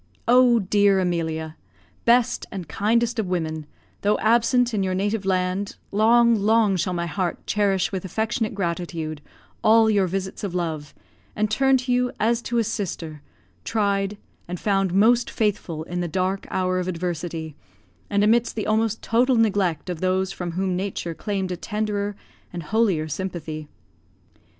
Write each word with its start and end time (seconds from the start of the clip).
Oh, 0.27 0.57
dear 0.57 0.99
Emilia! 0.99 1.55
best 2.05 2.47
and 2.51 2.67
kindest 2.67 3.19
of 3.19 3.27
women, 3.29 3.67
though 4.01 4.17
absent 4.17 4.73
in 4.73 4.81
your 4.81 4.95
native 4.95 5.25
land, 5.27 5.75
long, 5.91 6.33
long 6.33 6.75
shall 6.75 6.93
my 6.93 7.05
heart 7.05 7.45
cherish 7.45 7.91
with 7.91 8.03
affectionate 8.03 8.55
gratitude 8.55 9.21
all 9.63 9.91
your 9.91 10.07
visits 10.07 10.43
of 10.43 10.55
love, 10.55 10.95
and 11.35 11.51
turn 11.51 11.77
to 11.77 11.91
you 11.91 12.11
as 12.19 12.41
to 12.41 12.57
a 12.57 12.63
sister, 12.63 13.21
tried, 13.63 14.17
and 14.47 14.59
found 14.59 14.91
most 14.91 15.29
faithful, 15.29 15.83
in 15.83 15.99
the 16.01 16.07
dark 16.07 16.47
hour 16.49 16.79
of 16.79 16.87
adversity, 16.87 17.55
and, 18.09 18.23
amidst 18.23 18.55
the 18.55 18.65
almost 18.65 19.03
total 19.03 19.35
neglect 19.35 19.87
of 19.87 20.01
those 20.01 20.31
from 20.31 20.53
whom 20.53 20.75
nature 20.75 21.13
claimed 21.13 21.51
a 21.51 21.55
tenderer 21.55 22.15
and 22.51 22.63
holier 22.63 23.07
sympathy. 23.07 23.67